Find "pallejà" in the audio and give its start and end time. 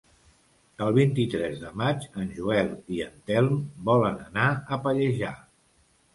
4.89-5.33